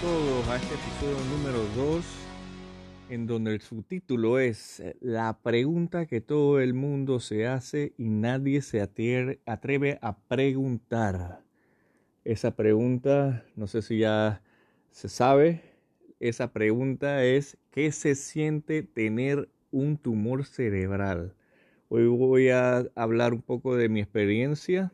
[0.00, 2.04] todos a este episodio número 2,
[3.08, 8.62] en donde el subtítulo es La pregunta que todo el mundo se hace y nadie
[8.62, 11.40] se atreve a preguntar.
[12.24, 14.42] Esa pregunta, no sé si ya
[14.90, 15.62] se sabe,
[16.18, 21.34] esa pregunta es ¿qué se siente tener un tumor cerebral?
[21.88, 24.92] Hoy voy a hablar un poco de mi experiencia,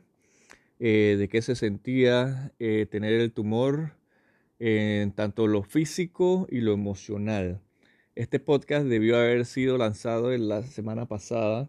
[0.80, 4.01] eh, de qué se sentía eh, tener el tumor
[4.64, 7.60] en tanto lo físico y lo emocional.
[8.14, 11.68] Este podcast debió haber sido lanzado en la semana pasada,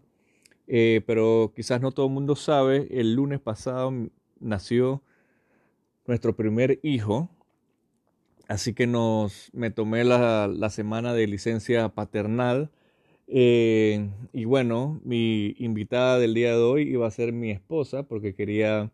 [0.68, 3.92] eh, pero quizás no todo el mundo sabe, el lunes pasado
[4.38, 5.02] nació
[6.06, 7.28] nuestro primer hijo,
[8.46, 12.70] así que nos, me tomé la, semana de licencia paternal.
[13.26, 18.36] Eh, y bueno, mi invitada del día de hoy iba a ser mi esposa porque
[18.36, 18.92] quería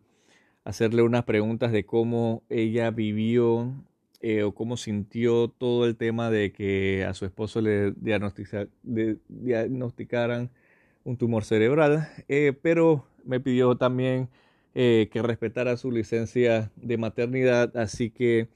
[0.63, 3.75] hacerle unas preguntas de cómo ella vivió
[4.21, 10.51] eh, o cómo sintió todo el tema de que a su esposo le diagnosticaran
[11.03, 14.29] un tumor cerebral, eh, pero me pidió también
[14.75, 18.49] eh, que respetara su licencia de maternidad, así que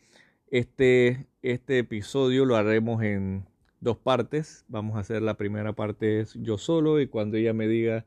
[0.52, 3.46] este, este episodio lo haremos en
[3.82, 4.66] dos partes.
[4.68, 8.06] Vamos a hacer la primera parte yo solo y cuando ella me diga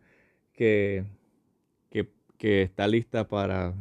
[0.52, 1.04] que,
[1.90, 3.74] que, está lista para,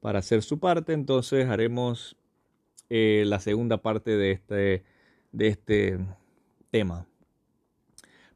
[0.00, 2.19] para hacer su parte, entonces haremos
[2.90, 4.84] eh, la segunda parte de este,
[5.32, 5.98] de este
[6.70, 7.06] tema.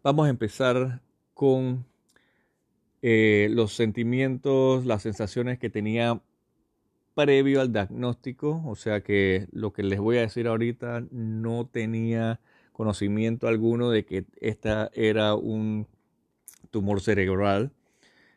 [0.02, 1.02] Vamos a empezar
[1.34, 1.84] con
[3.02, 6.22] eh, los sentimientos, las sensaciones que tenía
[7.14, 12.40] previo al diagnóstico, o sea que lo que les voy a decir ahorita no tenía
[12.72, 15.86] conocimiento alguno de que esta era un
[16.70, 17.72] tumor cerebral.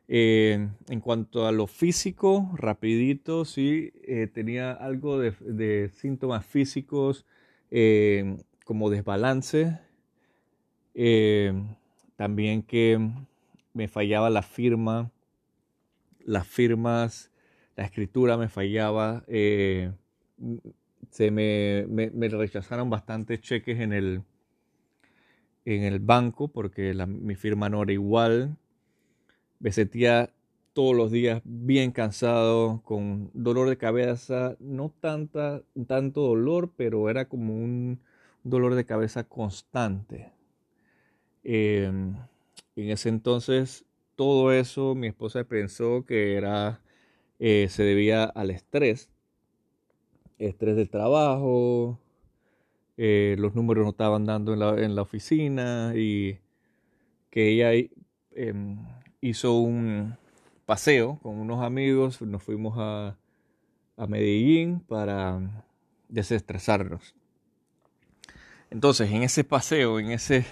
[0.09, 7.26] Eh, en cuanto a lo físico, rapidito, sí, eh, tenía algo de, síntomas físicos
[7.71, 9.80] eh, como desbalance,
[12.15, 12.99] también que
[13.73, 15.11] me fallaba la firma,
[16.23, 17.32] las firmas,
[17.76, 19.92] la escritura me fallaba, se
[21.32, 24.23] me, me, rechazaron bastantes cheques en el,
[25.65, 28.58] en el banco porque mi firma no era igual
[29.60, 30.32] me sentía
[30.73, 37.28] todos los días bien cansado, con dolor de cabeza, no tanta, tanto dolor, pero era
[37.28, 38.00] como un
[38.44, 40.32] dolor de cabeza constante.
[41.44, 42.16] Em,
[42.76, 43.86] en ese entonces,
[44.16, 46.82] todo eso mi esposa pensó que era,
[47.39, 49.10] eh, se debía al estrés,
[50.38, 52.00] estrés del trabajo,
[52.98, 56.39] eh, los números no estaban dando en la, en la oficina y
[57.30, 57.72] que ella
[58.32, 58.78] em,
[59.22, 60.16] hizo un
[60.66, 63.17] paseo con unos amigos, nos fuimos a,
[64.08, 65.66] Medellín para
[66.08, 67.16] desestresarnos.
[68.70, 70.45] Entonces, en ese paseo, en ese,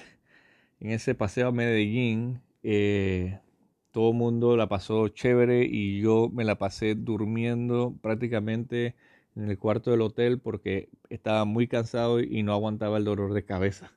[0.80, 3.40] en ese paseo a Medellín, eh,
[3.92, 8.96] todo el mundo la pasó chévere y yo me la pasé durmiendo prácticamente
[9.36, 13.46] en el cuarto del hotel porque estaba muy cansado y no aguantaba el dolor de
[13.46, 13.92] cabeza.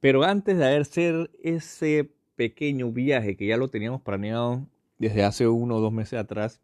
[0.00, 4.66] Pero antes de hacer ese pequeño viaje que ya lo teníamos planeado
[4.98, 6.60] desde hace uno o dos meses atrás,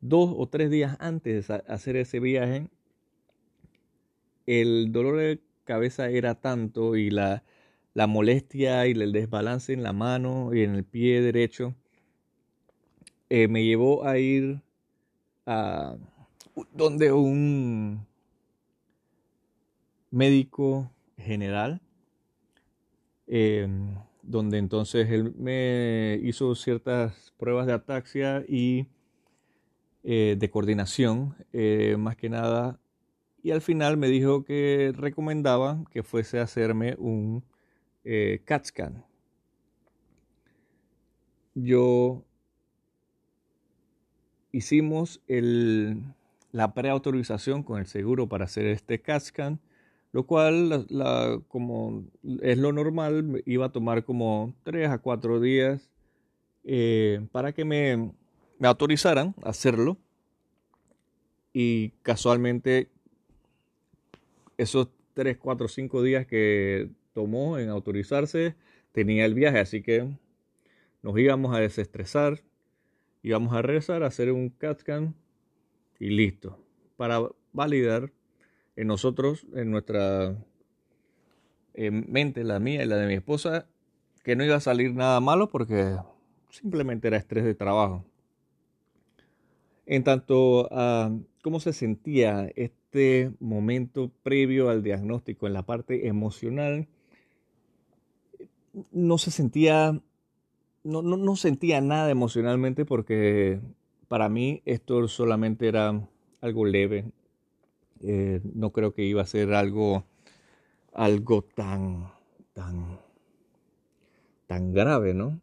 [0.00, 2.68] dos o tres días antes de hacer ese viaje,
[4.46, 7.44] el dolor de cabeza era tanto y la,
[7.94, 11.74] la molestia y el desbalance en la mano y en el pie derecho
[13.28, 14.62] eh, me llevó a ir
[15.44, 15.96] a
[16.72, 18.06] donde un
[20.10, 21.80] médico general
[23.26, 23.68] eh,
[24.28, 28.86] donde entonces él me hizo ciertas pruebas de ataxia y
[30.04, 32.78] eh, de coordinación, eh, más que nada,
[33.42, 37.42] y al final me dijo que recomendaba que fuese a hacerme un
[38.04, 39.04] eh, CAT scan.
[41.54, 42.22] Yo
[44.52, 46.02] hicimos el,
[46.52, 49.60] la preautorización con el seguro para hacer este CAT scan
[50.12, 50.86] lo cual,
[51.48, 52.04] como
[52.40, 55.90] es lo normal, iba a tomar como 3 a 4 días
[56.64, 58.12] eh, para que me,
[58.58, 59.98] me autorizaran a hacerlo.
[61.52, 62.88] Y casualmente,
[64.56, 68.54] esos 3, 4, 5 días que tomó en autorizarse,
[68.92, 70.08] tenía el viaje, así que
[71.02, 72.42] nos íbamos a desestresar,
[73.22, 75.14] íbamos a rezar, a hacer un CAT scan
[75.98, 76.58] y listo,
[76.96, 78.12] para validar
[78.78, 80.36] en nosotros, en nuestra
[81.74, 83.66] mente, la mía y la de mi esposa,
[84.22, 85.96] que no iba a salir nada malo porque
[86.50, 88.04] simplemente era estrés de trabajo.
[89.84, 91.10] En tanto a
[91.42, 96.86] cómo se sentía este momento previo al diagnóstico, en la parte emocional,
[98.92, 100.00] no se sentía,
[100.84, 103.60] no, no, sentía nada emocionalmente porque
[104.06, 106.08] para mí esto solamente era
[106.40, 107.10] algo leve.
[108.02, 110.04] Eh, no creo que iba a ser algo,
[110.92, 112.10] algo tan,
[112.52, 113.00] tan,
[114.46, 115.40] tan grave, ¿no?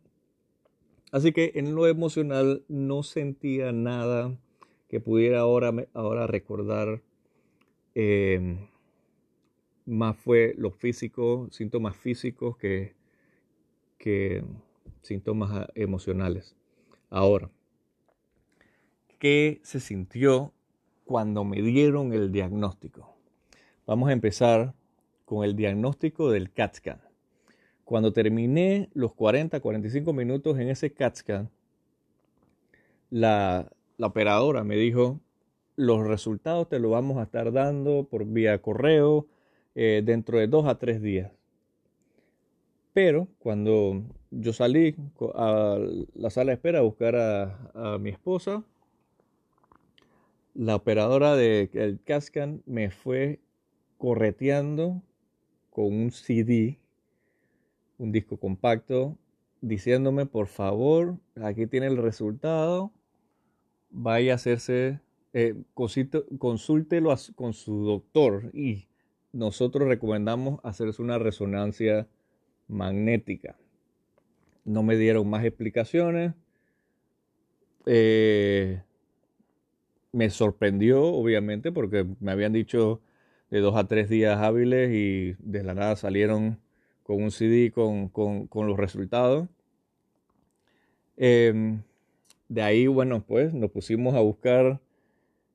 [1.12, 4.38] Así que en lo emocional no sentía nada
[4.90, 7.02] que pudiera ahora, ahora recordar.
[7.94, 8.58] Eh,
[9.86, 12.96] más fue los físicos, síntomas físicos que,
[13.98, 14.44] que
[15.02, 16.56] síntomas ah, emocionales.
[17.10, 17.50] Ahora,
[19.20, 20.55] ¿qué se sintió
[21.06, 23.16] cuando me dieron el diagnóstico?
[23.86, 24.74] Vamos a empezar
[25.26, 27.02] con el diagnóstico del CAT scan.
[27.84, 31.50] Cuando terminé los 40, 45 minutos en ese CAT scan,
[33.10, 35.20] la, operadora me dijo,
[35.76, 39.28] los resultados te los vamos a estar dando por vía correo
[39.76, 41.32] eh, dentro de dos a tres días.
[42.94, 44.96] Pero cuando yo salí
[45.36, 45.78] a
[46.16, 48.64] la sala de espera a buscar a, mi esposa,
[50.56, 53.40] la operadora del Cascan me fue
[53.98, 55.04] correteando
[55.70, 56.80] con un CD,
[57.98, 59.18] un disco compacto,
[59.60, 62.94] diciéndome, por favor, aquí tiene el resultado,
[63.90, 65.02] vaya a hacerse,
[65.34, 68.88] eh, consúltelo con su doctor y
[69.34, 72.08] nosotros recomendamos hacerse una resonancia
[72.70, 73.58] magnética.
[74.64, 76.34] No me dieron más explicaciones.
[77.86, 78.82] Eh,
[80.16, 83.02] me sorprendió, obviamente, porque me habían dicho
[83.52, 86.60] de dos a tres días hábiles y de la nada salieron
[87.04, 88.12] con un CD con,
[88.68, 89.50] los resultados.
[91.18, 91.82] Em,
[92.50, 94.82] de ahí, bueno, pues nos pusimos a buscar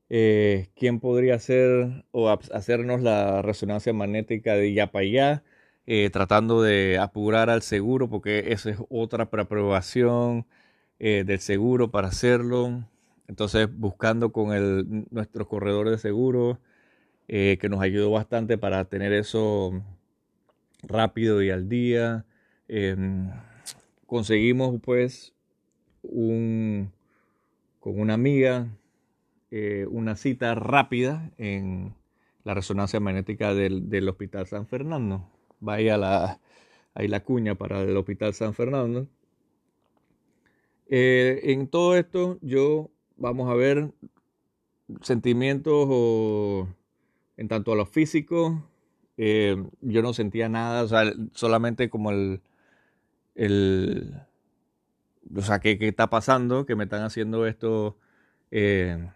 [0.09, 5.43] eh, quién podría hacer o hacernos la resonancia magnética de ya para allá.
[5.87, 10.45] Eh, tratando de apurar al seguro, porque esa es otra preaprobación
[10.99, 12.85] eh, del seguro para hacerlo.
[13.31, 16.59] Entonces, buscando con el, nuestro corredor de seguro,
[17.27, 19.81] eh, que nos ayudó bastante para tener eso
[20.83, 22.25] rápido y al día.
[22.67, 23.31] Em,
[24.05, 25.33] conseguimos pues
[26.03, 26.91] un,
[27.79, 28.67] con una amiga
[29.89, 31.93] una cita rápida en
[32.45, 35.27] la resonancia magnética del Hospital San Fernando
[35.61, 36.41] vaya la,
[36.93, 39.07] ahí la cuña para el Hospital San Fernando.
[40.89, 42.89] Eh, en todo esto, yo
[43.21, 43.91] vamos a ver
[45.01, 46.67] sentimientos o,
[47.37, 48.63] en tanto a lo físico,
[49.17, 50.87] eh, yo no sentía nada,
[51.33, 52.41] solamente como el,
[53.35, 54.13] el
[55.35, 56.65] o sea, ¿qué, está pasando?
[56.65, 57.97] Que me están haciendo esto,
[58.51, 59.09] eh,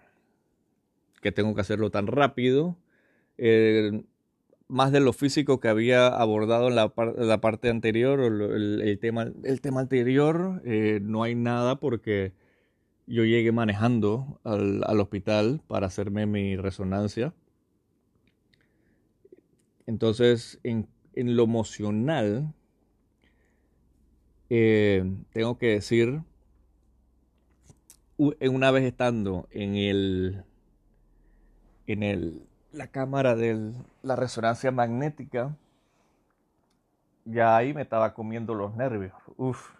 [1.21, 2.77] que tengo que hacerlo tan rápido
[4.67, 9.31] más de lo físico que había abordado en la, la parte anterior, o el, tema,
[9.43, 12.33] el tema anterior, eh, no hay nada porque
[13.07, 17.33] yo llegué manejando al, al, hospital para hacerme mi resonancia.
[19.85, 22.53] Entonces, en, en lo emocional,
[24.49, 26.21] eh, tengo que decir,
[28.17, 30.43] una vez estando en el,
[31.87, 35.55] en el la cámara de la resonancia magnética,
[37.23, 39.13] ya ahí me estaba comiendo los nervios.
[39.37, 39.71] Uf,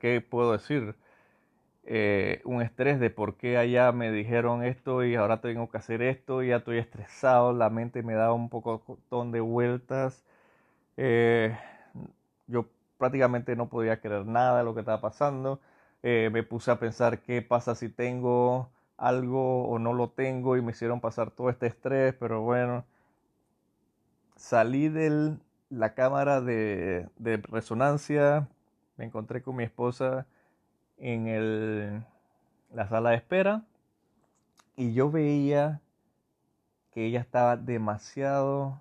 [0.00, 0.96] ¿qué, puedo decir?
[1.92, 6.02] Eh, un estrés de por qué allá me dijeron esto y ahora tengo que hacer
[6.02, 8.80] esto y ya estoy estresado, la mente me da un poco
[9.10, 10.22] de vueltas.
[10.96, 11.58] Eh,
[12.46, 12.66] yo
[12.98, 15.60] prácticamente no podía creer nada de lo que estaba pasando.
[16.04, 20.62] Eh, me puse a pensar qué pasa si tengo algo o no lo tengo y
[20.62, 22.84] me hicieron pasar todo este estrés, pero bueno,
[24.36, 25.36] salí de
[25.70, 27.08] la cámara de,
[27.50, 28.48] resonancia,
[28.96, 30.26] me encontré con mi esposa
[31.00, 32.04] en el,
[32.72, 33.64] la sala de espera
[34.76, 35.80] y yo veía
[36.92, 38.80] que ella estaba demasiado,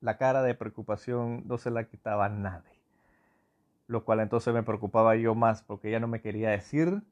[0.00, 2.80] la cara de preocupación no se la quitaba nadie,
[3.86, 7.02] lo cual entonces me preocupaba yo más porque ella no me quería decir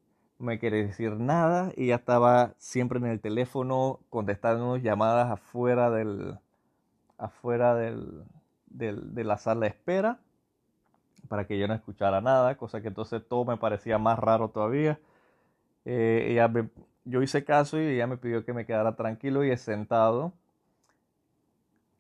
[0.42, 6.38] me quería decir nada y ya estaba siempre en el teléfono contestando llamadas afuera del
[7.16, 8.24] afuera del,
[8.66, 10.18] de la sala de espera
[11.32, 15.00] para que yo no escuchara nada, cosa que entonces todo me parecía más raro todavía.
[15.86, 16.52] Eh, ella
[17.06, 20.34] yo hice caso y ella me pidió que me quedara tranquilo y sentado.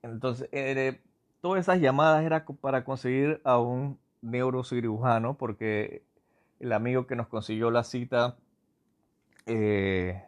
[0.02, 1.00] Entonces, eh,
[1.40, 6.04] todas esas llamadas eran para conseguir a un neurocirujano porque
[6.60, 8.36] el amigo que nos consiguió la cita
[9.46, 10.22] eh,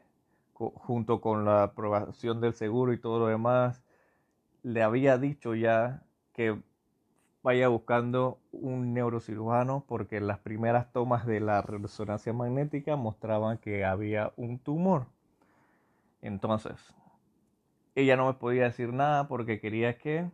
[0.54, 3.82] junto con la aprobación del seguro y todo lo demás,
[4.62, 6.58] le había dicho ya que
[7.44, 14.32] vaya buscando un neurocirujano porque las primeras tomas de la resonancia magnética mostraban que había
[14.36, 15.06] un tumor.
[16.22, 16.74] Entonces,
[17.94, 20.30] ella no me podía decir nada porque quería que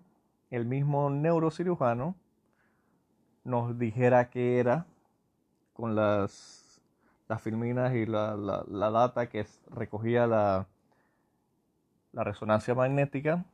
[0.51, 2.15] el mismo neurocirujano
[3.43, 4.87] nos dijera qué era
[5.73, 6.81] con las,
[7.29, 10.69] las filminas y la, la, data que recogía la,
[12.13, 13.45] la resonancia magnética.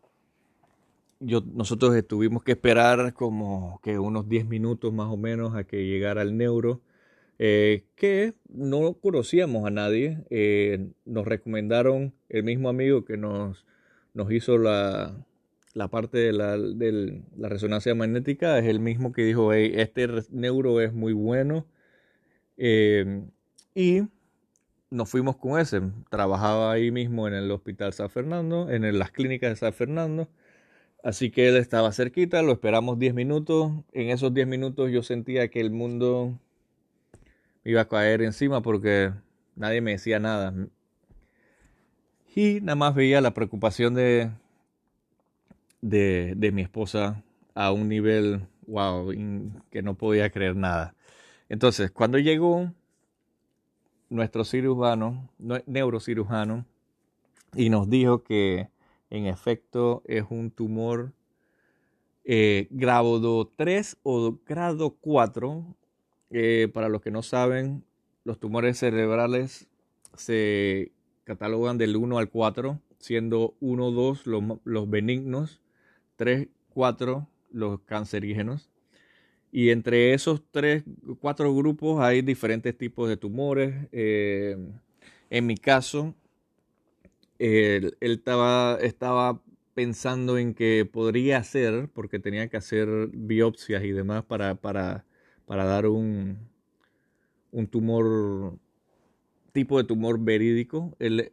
[1.21, 6.23] Nosotros tuvimos que esperar como que unos 10 minutos más o menos a que llegara
[6.23, 6.83] el neuro,
[7.39, 10.25] eh, que no conocíamos a nadie.
[10.31, 13.65] Eh, nos recomendaron el mismo amigo que nos,
[14.31, 15.17] hizo la,
[15.75, 20.81] la parte de la, de la, resonancia magnética, es el mismo que dijo, este neuro
[20.81, 21.67] es muy bueno.
[22.57, 23.31] Em,
[23.75, 24.03] y
[24.91, 25.83] nos fuimos con ese.
[26.11, 30.29] Trabajaba ahí mismo en el Hospital San Fernando, en las clínicas de San Fernando.
[31.07, 33.71] Así que él estaba cerquita, lo esperamos 10 minutos.
[33.93, 36.37] En esos 10 minutos yo sentía que el mundo
[37.63, 39.13] iba a caer encima porque
[39.55, 40.53] nadie me decía nada.
[42.35, 44.33] Y nada más veía la preocupación de,
[45.81, 47.23] de, mi esposa
[47.55, 49.09] a un nivel, wow,
[49.71, 50.97] que no podía creer nada.
[51.49, 52.73] Entonces, cuando llegó
[54.11, 55.31] nuestro cirujano,
[55.67, 56.67] neurocirujano,
[57.55, 58.71] y nos dijo que
[59.11, 61.13] en efecto es un tumor
[62.25, 65.77] eh, grado 3 o grado 4.
[66.31, 67.85] Eh, para los que no saben,
[68.25, 69.69] los tumores cerebrales
[70.17, 70.93] se
[71.25, 75.61] catalogan del 1 al 4, siendo 1, 2 los, los benignos,
[76.17, 78.71] 3, 4 los cancerígenos.
[79.51, 80.85] Y entre esos tres,
[81.21, 83.89] cuatro grupos hay diferentes tipos de tumores.
[83.93, 84.57] Eh,
[85.31, 86.15] en mi caso,
[87.39, 89.43] él, estaba,
[89.75, 94.59] pensando en que podría ser, porque tenía que hacer biopsias y demás para,
[95.47, 96.39] dar un,
[97.53, 98.59] un tumor
[99.53, 100.97] tipo de tumor verídico.
[100.99, 101.33] Él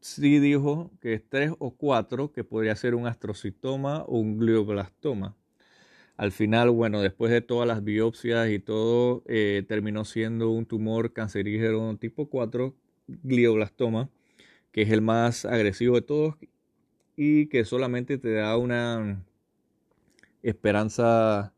[0.00, 5.36] sí dijo que es tres o cuatro, que podría ser un astrocitoma o un glioblastoma.
[6.16, 11.12] Al final, bueno, después de todas las biopsias y todo, eh, terminó siendo un tumor
[11.12, 12.74] cancerígeno tipo 4,
[13.06, 14.10] glioblastoma,
[14.72, 16.36] que es el más agresivo de todos
[17.16, 19.24] y que solamente te da una
[20.42, 21.52] esperanza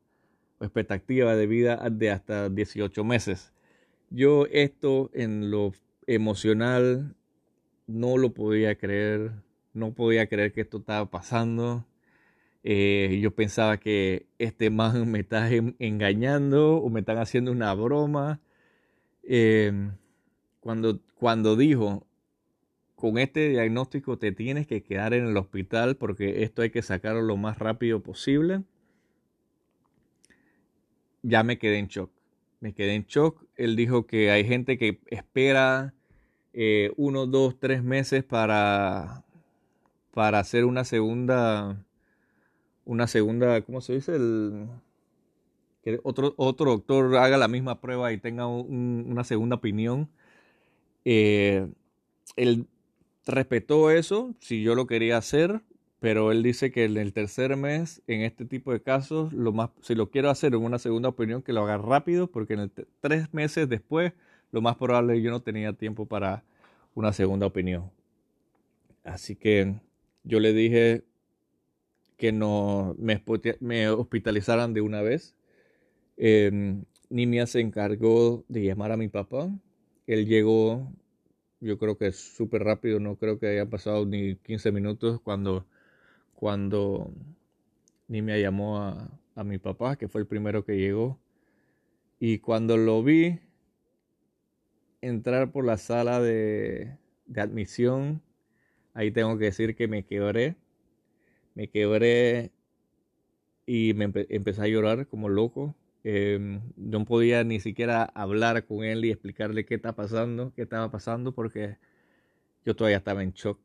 [0.59, 3.52] o expectativa de vida de hasta 18 meses.
[4.11, 5.73] Yo esto en lo
[6.07, 7.14] emocional
[7.87, 9.33] no lo podía creer,
[9.73, 11.87] no podía creer que esto estaba pasando.
[12.64, 18.40] Eh, yo pensaba que este man me está engañando o me están haciendo una broma.
[19.23, 19.92] Em,
[20.61, 22.07] cuando, cuando dijo,
[23.02, 27.21] con este diagnóstico te tienes que quedar en el hospital porque esto hay que sacarlo
[27.21, 28.62] lo más rápido posible,
[31.23, 32.12] ya me quedé en shock
[32.62, 33.44] me quedé en shock.
[33.56, 35.94] Él dijo que hay gente que espera
[36.52, 39.25] eh, uno, dos, tres meses para,
[40.14, 41.85] para hacer una segunda,
[42.85, 44.14] una segunda, ¿cómo se dice?
[44.14, 44.68] El,
[45.82, 50.09] que otro, otro doctor haga la misma prueba y tenga una segunda opinión.
[51.04, 51.66] Eh,
[52.37, 52.68] él
[53.26, 55.61] respetó eso, si yo lo quería hacer,
[56.00, 59.71] pero él dice que en el tercer mes, en este tipo de casos, lo más,
[59.83, 63.33] si lo quiero hacer en una segunda opinión, que lo haga rápido, porque en tres
[63.33, 64.12] meses después,
[64.50, 66.45] lo más probable es que yo no tenía tiempo para
[66.95, 67.91] una segunda opinión.
[69.05, 69.75] Así que
[70.25, 71.05] yo le dije
[72.17, 75.35] que no me, hospitalizaran de una vez.
[76.17, 76.76] Eh,
[77.11, 79.50] Nimia se encargó de llamar a mi papá.
[80.07, 80.93] Él llegó,
[81.62, 85.66] yo creo que súper rápido, no creo que haya pasado ni 15 minutos cuando
[86.35, 87.12] cuando
[88.09, 91.19] Nimia llamó a, a mi papá, que fue el primero que llegó.
[92.19, 93.40] Y cuando lo vi
[95.00, 98.23] entrar por la sala de, de admisión,
[98.95, 100.57] ahí tengo que decir que me quebré.
[101.54, 102.50] Me quebré
[103.66, 105.75] y me empecé a llorar como loco.
[106.04, 110.90] Eh, no podía ni siquiera hablar con él y explicarle qué está pasando, qué estaba
[110.90, 111.78] pasando, porque
[112.64, 113.61] yo todavía estaba en shock.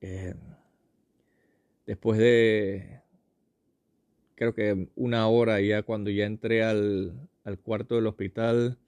[0.00, 0.34] Eh,
[1.86, 3.02] después de,
[4.34, 7.28] creo que una hora ya cuando ya entré al,
[7.62, 8.78] cuarto del hospital,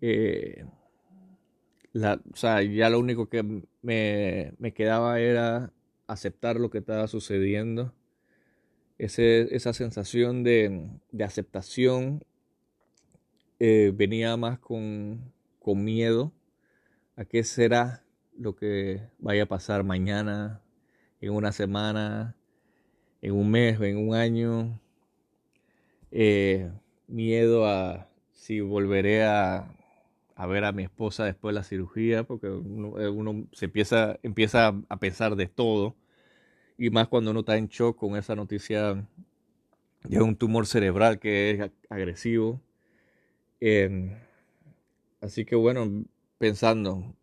[0.00, 0.64] eh,
[1.94, 3.42] o sea, ya lo único que
[3.82, 5.72] me, quedaba era
[6.06, 7.92] aceptar lo que estaba sucediendo.
[8.98, 10.90] Esa sensación de,
[11.22, 12.24] aceptación
[13.58, 16.32] eh, venía más con, con miedo
[17.16, 18.04] a qué será
[18.38, 20.60] lo que vaya a pasar mañana,
[21.20, 22.36] en una semana,
[23.22, 24.80] en un mes, en un año.
[26.10, 26.70] Eh,
[27.06, 29.74] miedo a si volveré a,
[30.34, 34.18] a, ver a mi esposa después de la cirugía, porque uno, eh, uno, se empieza,
[34.22, 35.96] empieza a pensar de todo,
[36.78, 39.06] y más cuando uno está en shock con esa noticia
[40.04, 42.60] de un tumor cerebral que es agresivo.
[43.60, 44.16] Eh,
[45.20, 46.04] así que bueno,
[46.38, 47.14] pensando,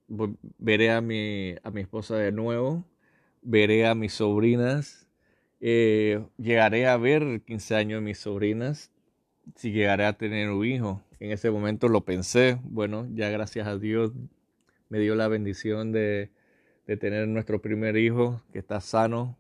[0.58, 2.84] veré a mi, a mi esposa de nuevo,
[3.42, 5.08] veré a mis sobrinas,
[5.62, 8.92] eh, llegaré a ver 15 años de mis sobrinas,
[9.56, 11.02] si llegaré a tener un hijo.
[11.20, 14.12] En ese momento lo pensé, bueno, ya gracias a Dios
[14.90, 16.30] me dio la bendición de,
[16.86, 19.38] de tener nuestro primer hijo que está sano.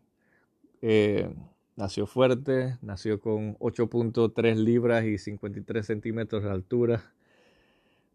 [0.85, 1.33] Eh,
[1.77, 7.13] nació fuerte, nació con 8.3 libras y 53 centímetros de altura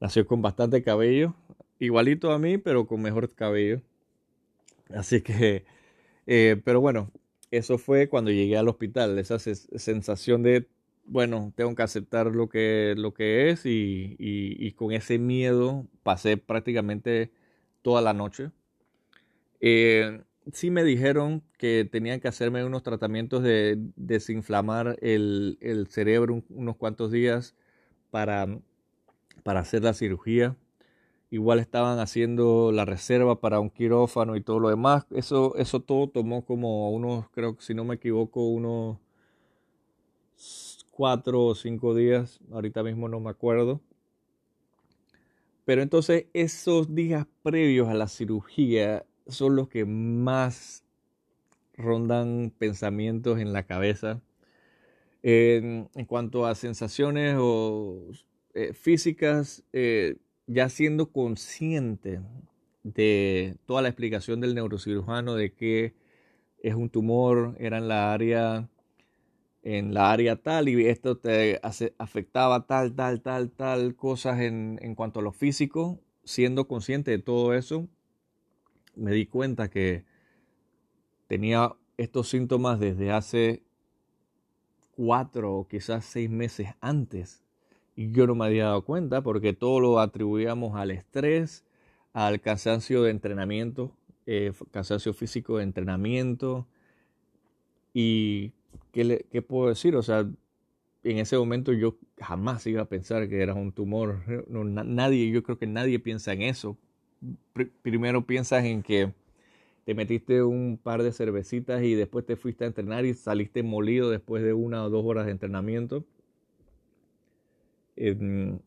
[0.00, 1.34] Nació con bastante cabello,
[1.80, 3.82] igualito a mí, pero con mejor cabello.
[4.90, 5.64] Así que,
[6.26, 7.10] eh, pero bueno,
[7.50, 10.68] eso fue cuando llegué al hospital, esa sensación de,
[11.04, 16.36] bueno, tengo que aceptar lo que, lo que es y, y, con ese miedo pasé
[16.36, 17.32] prácticamente
[17.82, 18.50] toda la noche.
[19.60, 20.22] Eh,
[20.52, 26.76] sí me dijeron que tenían que hacerme unos tratamientos de desinflamar el, el cerebro unos
[26.76, 27.54] cuantos días
[28.10, 28.46] para
[29.42, 30.56] para hacer la cirugía.
[31.30, 35.06] Igual estaban haciendo la reserva para un quirófano y todo lo demás.
[35.10, 38.98] Eso, eso todo tomó como unos, creo que si no me equivoco, unos
[40.90, 42.40] cuatro o cinco días.
[42.52, 43.80] Ahorita mismo no me acuerdo.
[45.64, 50.84] Pero entonces esos días previos a la cirugía son los que más
[51.76, 54.20] rondan pensamientos en la cabeza.
[55.22, 58.08] en cuanto a sensaciones o
[58.54, 62.20] eh, físicas, eh, ya siendo consciente
[62.82, 65.94] de toda la explicación del neurocirujano de que
[66.62, 68.68] es un tumor, era en la área
[69.62, 71.60] en la área tal y esto te
[71.98, 77.18] afectaba tal, tal, tal, tal cosas en, en cuanto a lo físico, siendo consciente de
[77.18, 77.88] todo eso,
[78.98, 80.04] me di cuenta que
[81.26, 83.62] tenía estos síntomas desde hace
[84.96, 87.42] cuatro o quizás seis meses antes
[87.98, 91.64] y yo no me había dado cuenta porque todo lo atribuíamos al estrés,
[92.12, 93.90] al cansancio de entrenamiento,
[94.24, 96.68] eh, cansancio físico de entrenamiento.
[97.92, 98.52] ¿Y
[98.92, 99.96] qué, puedo decir?
[99.96, 100.20] O sea,
[101.02, 104.22] en ese momento yo jamás iba a pensar que era un tumor.
[104.46, 106.78] No, nadie, yo creo que nadie piensa en eso.
[107.82, 109.12] Primero piensas en que
[109.84, 114.10] te metiste un par de cervecitas y después te fuiste a entrenar y saliste molido
[114.10, 116.04] después de una o dos horas de entrenamiento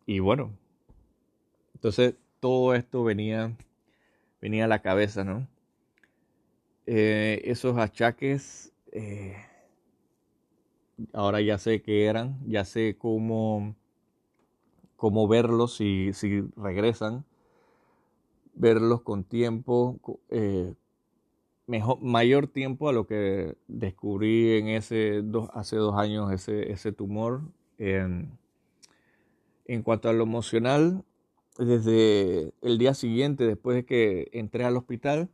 [0.06, 0.52] y bueno,
[1.76, 3.56] entonces todo esto venía,
[4.42, 5.48] venía a la cabeza, ¿no?
[6.86, 9.38] Eh, esos achaques, eh,
[11.14, 13.76] ahora ya sé qué eran, ya sé cómo,
[14.98, 17.24] cómo verlos si, si regresan,
[18.54, 20.74] verlos con tiempo, eh,
[21.68, 26.92] mejor, mayor tiempo a lo que descubrí en ese dos, hace dos años ese, ese
[26.92, 27.42] tumor.
[27.78, 28.38] En
[29.84, 31.04] cuanto a lo emocional,
[31.58, 35.30] desde el día siguiente, después de que entré al hospital,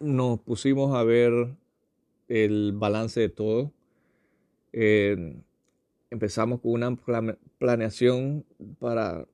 [0.00, 1.54] nos pusimos a ver
[2.28, 3.72] el balance de todo.
[6.10, 6.96] Empezamos con una
[7.58, 8.44] planeación
[8.78, 9.26] para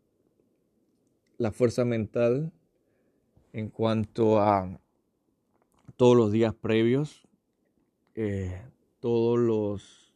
[1.38, 2.52] la fuerza mental
[3.52, 4.78] en cuanto a
[5.96, 7.26] todos los días previos,
[8.14, 8.60] eh,
[9.00, 10.12] todos los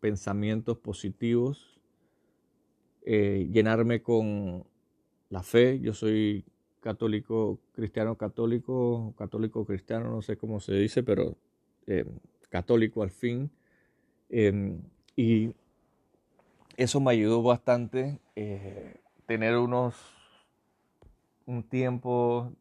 [0.00, 1.80] pensamientos positivos
[3.06, 4.64] eh, llenarme con
[5.30, 5.78] la fe.
[5.80, 6.44] Yo soy
[6.80, 11.36] católico, cristiano católico, católico cristiano, no sé cómo se dice, pero
[11.86, 12.04] eh,
[12.48, 13.50] católico al fin.
[14.28, 14.82] Em,
[15.16, 15.54] y
[16.76, 18.18] eso me ayudó bastante
[19.26, 20.13] tener unos
[21.46, 22.52] un tiempo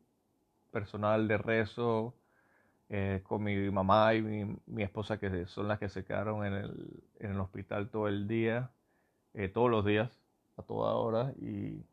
[0.71, 2.13] personal de rezo
[3.23, 7.03] con mi mamá y mi, mi, esposa que son las que se quedaron en el,
[7.19, 8.69] en el hospital todo el día,
[9.53, 10.19] todos los días
[10.57, 11.33] a toda hora.
[11.41, 11.83] Y,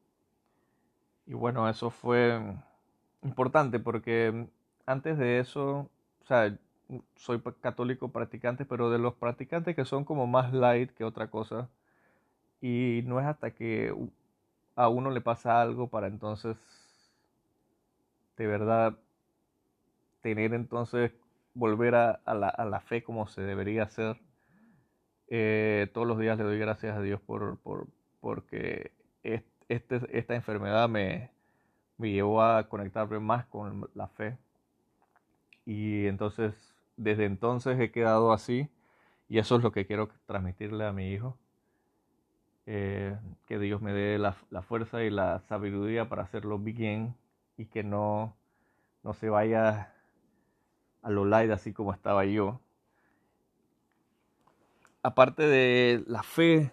[1.26, 2.38] y bueno, eso fue
[3.22, 4.46] importante porque
[4.86, 5.88] antes de eso,
[6.22, 6.56] o sea,
[7.16, 11.68] soy católico practicante, pero de los practicantes que son como más light que otra cosa,
[12.60, 13.94] y no es hasta que
[14.76, 16.56] a uno le pasa algo para entonces
[18.40, 18.96] de verdad
[20.22, 21.12] tener entonces
[21.52, 24.18] volver a, la, a la, fe como se debería hacer.
[25.28, 27.88] Eh, todos los días le doy gracias a Dios por, por,
[28.22, 28.92] porque
[29.68, 31.30] este, esta enfermedad me,
[31.98, 34.38] me llevó a conectarme más con la fe.
[35.66, 36.54] Y entonces,
[36.96, 38.70] desde entonces he quedado así
[39.28, 41.36] y eso es lo que quiero transmitirle a mi hijo.
[42.64, 47.16] Eh, que Dios me dé la, la, fuerza y la sabiduría para hacerlo bien
[47.60, 48.34] y que no,
[49.02, 49.92] no se vaya
[51.02, 52.58] a lo light así como estaba yo.
[55.02, 56.72] Aparte de la fe,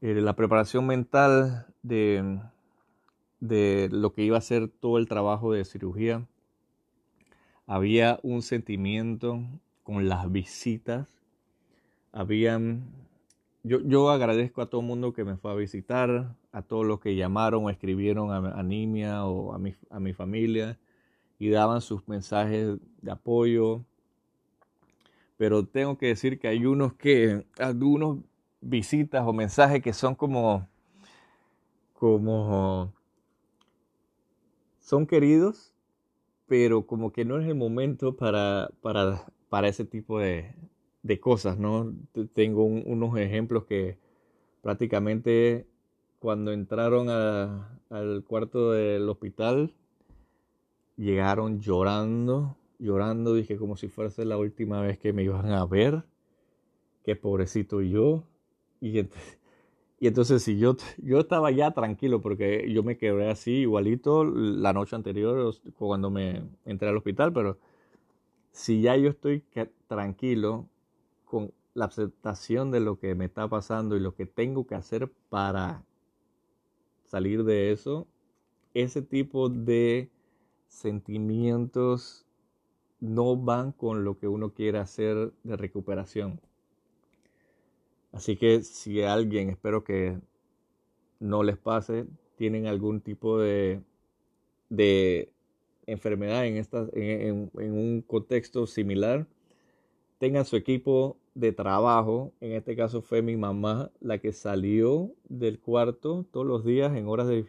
[0.00, 2.38] eh, la preparación mental de,
[3.40, 6.24] de lo que iba a ser todo el trabajo de cirugía,
[7.66, 9.40] había un sentimiento
[9.82, 11.08] con las visitas.
[12.12, 12.84] Habían,
[13.64, 17.00] yo, yo agradezco a todo el mundo que me fue a visitar, a todos los
[17.00, 20.78] que llamaron o escribieron a, Nimia o a mi, a mi familia
[21.38, 23.84] y daban sus mensajes de apoyo.
[25.38, 28.18] Pero tengo que decir que hay unos que, algunos
[28.60, 30.68] visitas o mensajes que son como,
[31.94, 32.92] como,
[34.78, 35.74] son queridos,
[36.46, 40.54] pero como que no es el momento para, para, para ese tipo de,
[41.02, 41.92] de cosas, ¿no?
[42.34, 43.98] Tengo unos ejemplos que
[44.60, 45.66] prácticamente
[46.22, 49.74] cuando entraron a, al cuarto del hospital,
[50.96, 56.04] llegaron llorando, llorando, dije como si fuese la última vez que me iban a ver,
[57.02, 58.22] qué pobrecito yo,
[58.80, 59.00] y,
[59.98, 64.72] y entonces si yo, yo estaba ya tranquilo porque yo me quedé así igualito la
[64.72, 67.58] noche anterior cuando me entré al hospital, pero
[68.52, 69.42] si ya yo estoy
[69.88, 70.68] tranquilo
[71.24, 75.10] con la aceptación de lo que me está pasando y lo que tengo que hacer
[75.28, 75.82] para
[77.12, 78.08] salir de eso,
[78.72, 80.08] ese tipo de
[80.66, 82.24] sentimientos
[83.00, 86.40] no van con lo que uno quiere hacer de recuperación.
[88.12, 90.18] Así que si alguien, espero que
[91.20, 93.82] no les pase, tienen algún tipo de,
[95.84, 99.26] enfermedad en, esta, en, un contexto similar,
[100.22, 102.32] tengan su equipo de trabajo.
[102.40, 107.08] En este caso fue mi mamá la que salió del cuarto todos los días en
[107.08, 107.44] horas de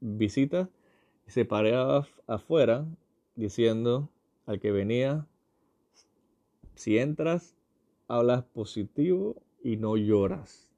[0.00, 0.68] visita
[1.28, 2.84] se paraba afuera
[3.36, 4.08] diciendo
[4.46, 5.28] al que venía,
[6.74, 7.54] si entras,
[8.08, 10.68] hablas positivo y no lloras.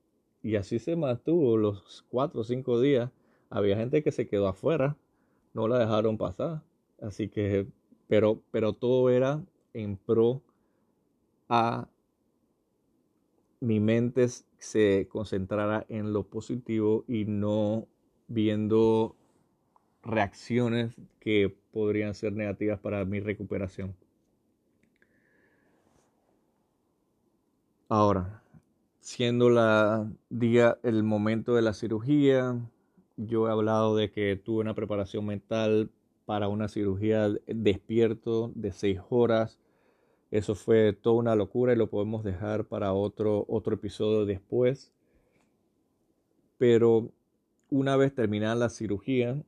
[0.43, 3.11] Y así se mantuvo los cuatro o cinco días.
[3.49, 4.99] Había gente que se quedó afuera,
[5.55, 6.61] no la dejaron pasar.
[7.01, 7.67] Así que,
[8.09, 10.43] pero, pero todo era en pro
[11.49, 11.89] a
[13.61, 14.27] mi mente
[14.59, 17.87] se concentrara en lo positivo y no
[18.29, 19.17] viendo
[20.03, 23.97] reacciones que podrían ser negativas para mi recuperación.
[27.89, 28.43] Ahora,
[29.01, 32.59] siendo la día el momento de la cirugía,
[33.17, 35.91] yo he hablado de que tuve una preparación mental
[36.25, 39.59] para una cirugía despierto de seis horas.
[40.35, 44.93] Eso fue toda una locura y lo podemos dejar para otro, otro episodio después.
[46.59, 47.13] Pero
[47.71, 49.41] una vez terminada la cirugía,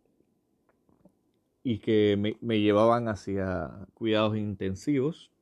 [1.64, 5.33] y que me, llevaban hacia cuidados intensivos.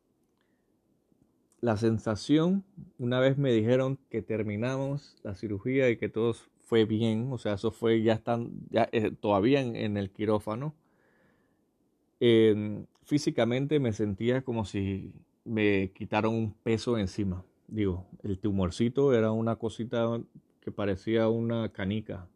[1.60, 2.64] La sensación,
[2.98, 7.52] una vez me dijeron que terminamos la cirugía y que todo fue bien, o sea,
[7.52, 10.74] eso fue, ya están, ya, eh, todavía en, el quirófano,
[13.04, 15.12] físicamente me sentía como si
[15.44, 17.44] me quitaron un peso encima.
[17.68, 20.20] Digo, el tumorcito era una cosita
[20.60, 22.28] que parecía una canica,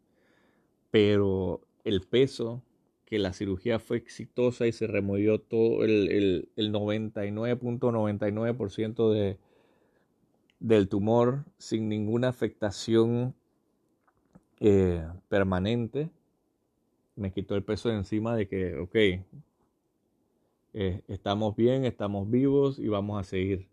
[0.91, 2.63] pero el peso
[3.05, 9.39] que la cirugía fue exitosa y se removió todo el, 99.99% de,
[10.59, 13.33] del tumor sin ninguna afectación
[14.59, 16.11] eh, permanente.
[17.15, 18.95] Me quitó el peso de encima de que, ok,
[20.73, 23.67] eh, estamos bien, estamos vivos y vamos a seguir.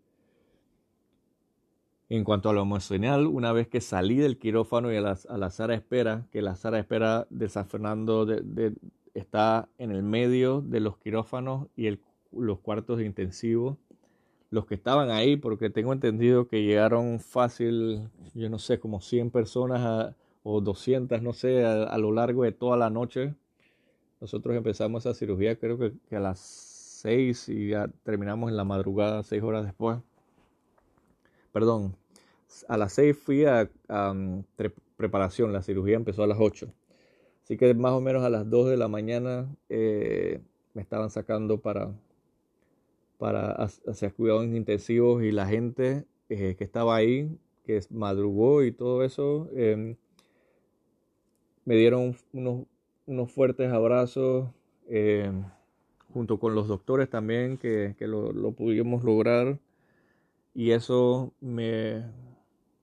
[2.09, 5.37] En cuanto a lo emocional, una vez que salí del quirófano y a la, a
[5.37, 8.73] la sala de espera, que la sala de espera de San Fernando de,
[9.13, 11.99] está en el medio de los quirófanos y
[12.31, 13.77] los cuartos de intensivo.
[14.49, 19.31] Los que estaban ahí, porque tengo entendido que llegaron fácil, yo no sé, como 100
[19.31, 23.35] personas o 200, no sé, a, lo largo de toda la noche.
[24.21, 26.39] Nosotros empezamos esa cirugía creo que, a las
[26.99, 29.99] 6 y ya terminamos en la madrugada, 6 horas después.
[31.51, 31.95] Perdón,
[32.67, 33.69] a las 6 fui a,
[34.97, 36.71] preparación, la cirugía empezó a las 8.
[37.43, 40.41] Así que más o menos a las 2 de la mañana eh,
[40.73, 41.93] me estaban sacando para,
[43.17, 49.03] para hacer cuidados intensivos y la gente eh, que estaba ahí, que madrugó y todo
[49.03, 49.95] eso, em,
[51.65, 52.65] me dieron unos
[53.07, 54.49] unos fuertes abrazos
[54.89, 55.31] eh,
[56.17, 59.59] junto con los doctores también que, lo, pudimos lograr
[60.55, 62.05] y eso me,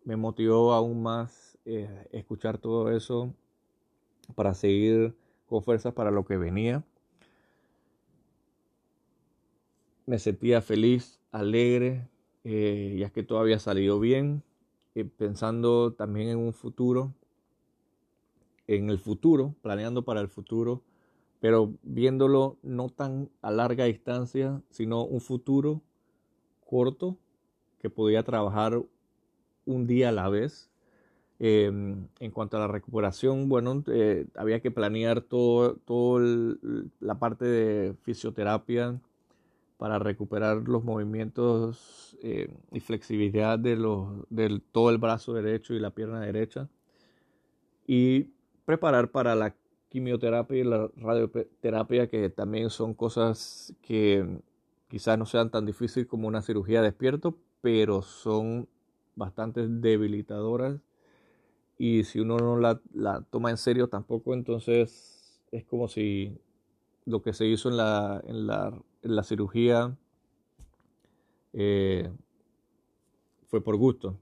[0.04, 3.34] motivó aún más eh, escuchar todo eso
[4.36, 5.16] para seguir
[5.48, 6.84] con fuerzas para lo que venía.
[10.06, 12.06] Me sentía feliz, alegre,
[12.44, 14.44] eh, ya que todo había salido bien,
[15.16, 17.12] pensando también en un futuro
[18.68, 20.82] en el futuro, planeando para el futuro,
[21.44, 25.82] pero viéndolo no tan a larga distancia, sino un futuro
[26.64, 27.18] corto
[27.80, 28.82] que podía trabajar
[29.66, 30.70] un día a la vez.
[31.38, 36.18] Em, en cuanto a la recuperación, bueno, eh, había que planear todo, todo
[37.00, 38.98] la parte de fisioterapia
[39.76, 45.78] para recuperar los movimientos eh, y flexibilidad de los, del todo el brazo derecho y
[45.78, 46.70] la pierna derecha.
[47.86, 48.30] Y
[48.64, 49.54] preparar para la
[49.94, 54.40] quimioterapia y la radioterapia, que también son cosas que
[54.88, 58.66] quizás no sean tan difíciles como una cirugía despierto, pero son
[59.14, 60.80] bastante debilitadoras
[61.78, 66.40] y si uno no la, toma en serio tampoco, entonces es como si
[67.04, 69.96] lo que se hizo en la, en la, cirugía
[71.52, 72.10] eh,
[73.46, 74.18] fue por gusto.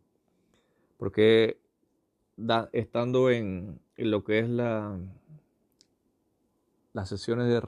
[0.99, 1.57] Porque
[2.73, 4.99] estando en, lo que es la,
[6.92, 7.61] las sesiones de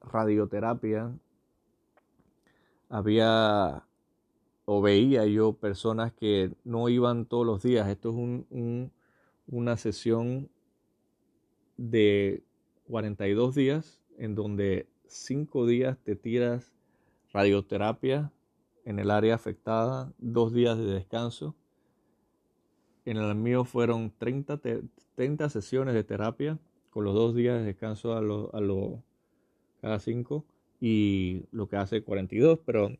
[0.00, 1.12] radioterapia,
[2.88, 3.84] había
[4.64, 7.88] o veía yo personas que no iban todos los días.
[7.88, 8.92] Esto es un,
[9.46, 10.48] una sesión
[11.76, 12.42] de
[12.88, 16.72] 42 días en donde 5 días te tiras
[17.32, 18.32] radioterapia
[18.84, 21.54] en el área afectada, 2 días de descanso
[23.04, 24.60] en el mío fueron 30,
[25.14, 26.58] 30 sesiones de terapia
[26.92, 29.02] con los dos días de descanso a lo, a lo,
[29.80, 30.44] cada cinco
[30.80, 32.90] y lo que hace 42, pero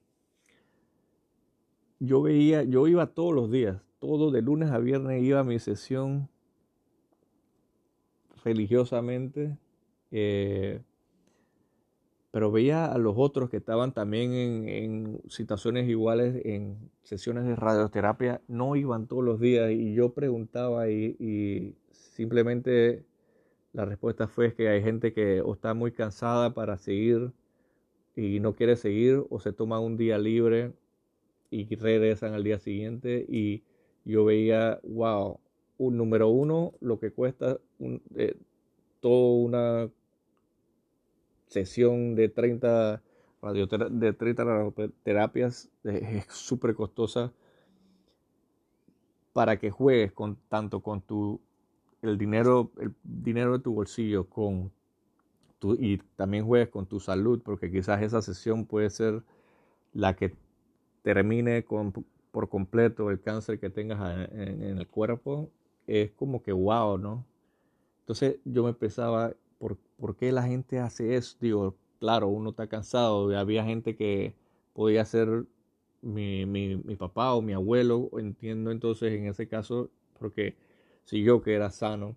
[2.00, 5.59] yo veía, yo iba todos los días, todo de lunes a viernes iba a mi
[5.59, 6.28] sesión
[8.44, 9.57] religiosamente.
[10.11, 10.81] Eh,
[12.33, 14.33] pero veía a los otros que estaban también
[14.66, 20.88] en, situaciones iguales, en sesiones de radioterapia, no iban todos los días y yo preguntaba
[20.88, 23.05] y, simplemente
[23.73, 27.33] la respuesta fue que hay gente que o está muy cansada para seguir
[28.15, 30.73] y no quiere seguir o se toma un día libre
[31.51, 33.25] y regresan al día siguiente.
[33.29, 33.63] Y
[34.05, 35.39] yo veía, wow,
[35.79, 38.37] un número uno, lo que cuesta un, eh,
[39.01, 39.91] toda una
[41.47, 43.03] sesión de 30
[43.91, 47.33] de 30 radioterapias es súper costosa
[49.33, 51.41] para que juegues con tanto con tu
[52.03, 54.71] el dinero el dinero de tu bolsillo con
[55.59, 59.23] tu, y también juegues con tu salud porque quizás esa sesión puede ser
[59.95, 60.35] la que
[61.03, 61.93] termine con,
[62.31, 65.51] por completo el cáncer que tengas en, el cuerpo
[65.87, 67.25] es como que wow no
[68.01, 69.35] entonces yo me pensaba
[69.99, 71.37] ¿por, qué la gente hace eso?
[71.41, 73.37] Digo, claro, uno está cansado.
[73.37, 74.35] Había gente que
[74.73, 75.45] podía ser
[76.01, 78.11] mi, mi, mi papá o mi abuelo.
[78.19, 80.57] Entiendo entonces en ese caso, porque
[81.05, 82.17] si yo que era sano,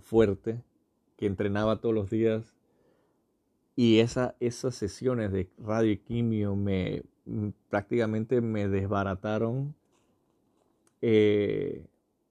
[0.00, 0.60] fuerte,
[1.16, 2.54] que entrenaba todos los días,
[3.76, 7.02] y esa, esas sesiones de radio y quimio me
[7.70, 9.74] prácticamente me desbarataron
[11.00, 11.84] eh,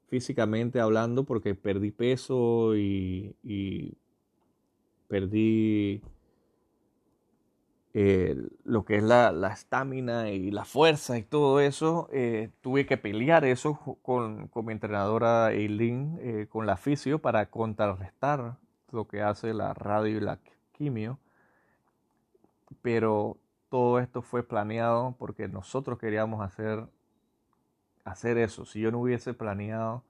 [0.08, 3.36] físicamente hablando porque perdí peso y,
[5.08, 6.02] perdí
[7.96, 12.10] eh, lo que es la estamina y la fuerza y todo eso.
[12.12, 18.58] Eh, tuve que pelear eso con, mi entrenadora Eileen, eh, con la fisio, para contrarrestar
[18.92, 20.40] lo que hace la radio y la
[20.72, 21.20] quimio.
[22.82, 23.38] Pero
[23.70, 26.88] todo esto fue planeado porque nosotros queríamos hacer
[28.04, 28.66] hacer eso.
[28.66, 30.04] Si yo no hubiese planeado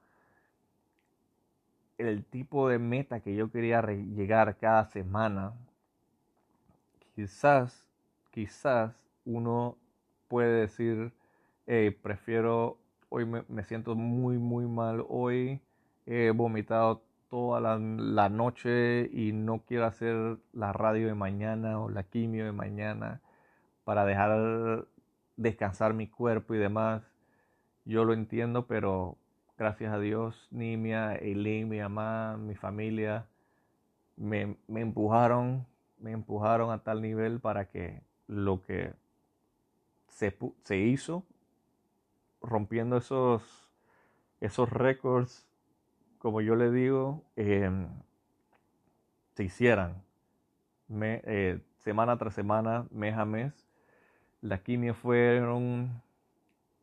[1.98, 5.54] el tipo de meta que yo quería llegar cada semana,
[7.14, 7.86] quizás,
[8.30, 9.76] quizás uno
[10.28, 11.12] puede decir,
[12.02, 15.60] prefiero, hoy me, siento muy, muy mal, hoy
[16.06, 22.04] he vomitado toda la, noche y no quiero hacer la radio de mañana o la
[22.04, 23.20] quimio de mañana
[23.84, 24.86] para dejar
[25.36, 27.02] descansar mi cuerpo y demás.
[27.84, 29.16] Yo lo entiendo, pero
[29.58, 33.26] gracias a Dios, Nimia, Eileen, mi mamá, mi familia,
[34.16, 35.66] me, empujaron,
[35.98, 38.92] me empujaron a tal nivel para que lo que
[40.08, 41.24] se, se hizo,
[42.40, 43.70] rompiendo esos,
[44.40, 45.46] esos récords,
[46.18, 47.88] como yo le digo, em,
[49.34, 50.02] se hicieran
[51.00, 53.52] eh, semana tras semana, mes a mes.
[54.40, 56.02] La quimio fueron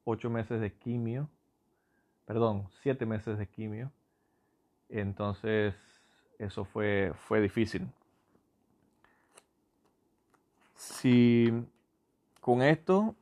[0.04, 1.30] ocho meses de quimio,
[2.26, 3.92] perdón, siete meses de quimio.
[4.90, 5.76] Entonces,
[6.40, 7.88] eso fue, fue difícil.
[10.82, 11.48] Si
[12.40, 13.16] con esto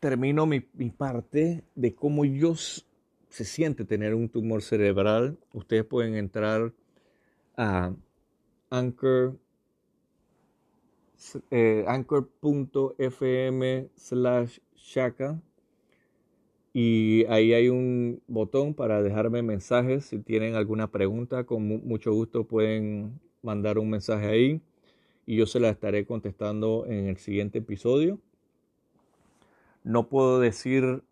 [0.00, 6.72] termino mi, parte de cómo yo se siente tener un tumor cerebral, ustedes pueden entrar
[7.54, 7.92] a
[8.70, 9.36] Anchor
[11.50, 15.38] eh, anchor.fm slash shaka
[16.72, 20.06] y ahí hay un botón para dejarme mensajes.
[20.06, 24.62] Si tienen alguna pregunta con mucho gusto pueden mandar un mensaje ahí
[25.32, 28.18] y yo se la estaré contestando en el siguiente episodio
[29.84, 31.02] no puedo decir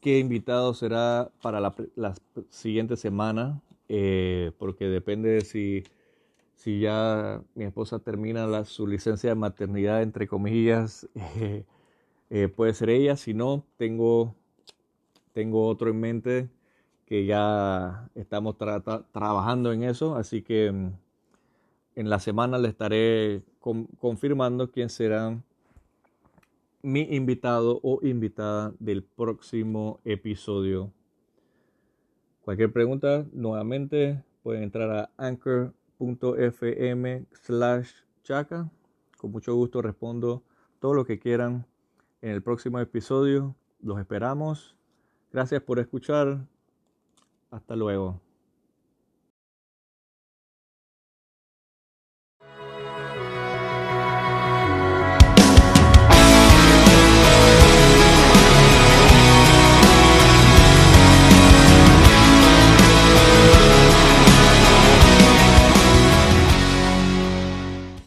[0.00, 2.14] qué invitado será para la,
[2.50, 5.84] siguiente semana eh, porque depende de si
[6.64, 11.64] si ya mi esposa termina su licencia de maternidad, entre comillas, eh,
[12.30, 13.16] eh, puede ser ella.
[13.16, 14.34] Si no, tengo,
[15.32, 16.48] tengo otro en mente
[17.06, 20.16] que ya estamos trabajando en eso.
[20.16, 20.92] Así que mm,
[21.96, 23.42] en la semana le estaré
[23.98, 25.40] confirmando quién será
[26.82, 30.92] mi invitado o invitada del próximo episodio.
[32.42, 37.90] Cualquier pregunta, nuevamente pueden entrar a Anchor fm slash
[38.22, 38.70] chaca.
[39.16, 40.42] Con mucho gusto respondo
[40.80, 41.66] todo lo que quieran
[42.20, 43.54] en el próximo episodio.
[43.80, 44.76] Los esperamos.
[45.32, 46.46] Gracias por escuchar.
[47.50, 48.20] Hasta luego.